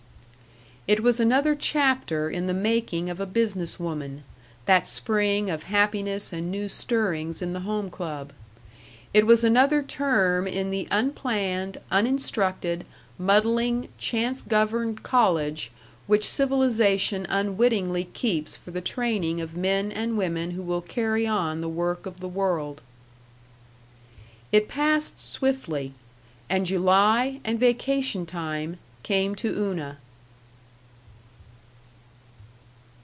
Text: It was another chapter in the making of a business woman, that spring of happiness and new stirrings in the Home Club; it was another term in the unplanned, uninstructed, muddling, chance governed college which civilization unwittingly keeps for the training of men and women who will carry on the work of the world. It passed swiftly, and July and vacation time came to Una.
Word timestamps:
It 0.87 1.03
was 1.03 1.19
another 1.21 1.55
chapter 1.55 2.29
in 2.29 2.47
the 2.47 2.53
making 2.53 3.07
of 3.09 3.19
a 3.21 3.25
business 3.25 3.79
woman, 3.79 4.23
that 4.65 4.87
spring 4.87 5.49
of 5.49 5.63
happiness 5.63 6.33
and 6.33 6.51
new 6.51 6.67
stirrings 6.67 7.41
in 7.41 7.53
the 7.53 7.61
Home 7.61 7.89
Club; 7.89 8.33
it 9.13 9.25
was 9.25 9.41
another 9.43 9.83
term 9.83 10.47
in 10.47 10.69
the 10.69 10.89
unplanned, 10.91 11.77
uninstructed, 11.91 12.85
muddling, 13.17 13.87
chance 13.97 14.41
governed 14.41 15.01
college 15.01 15.71
which 16.07 16.25
civilization 16.27 17.25
unwittingly 17.29 18.05
keeps 18.13 18.57
for 18.57 18.71
the 18.71 18.81
training 18.81 19.39
of 19.39 19.55
men 19.55 19.93
and 19.93 20.17
women 20.17 20.51
who 20.51 20.63
will 20.63 20.81
carry 20.81 21.25
on 21.25 21.61
the 21.61 21.69
work 21.69 22.05
of 22.05 22.19
the 22.19 22.27
world. 22.27 22.81
It 24.51 24.67
passed 24.67 25.21
swiftly, 25.21 25.93
and 26.49 26.65
July 26.65 27.39
and 27.45 27.57
vacation 27.57 28.25
time 28.25 28.77
came 29.03 29.35
to 29.35 29.55
Una. 29.57 29.97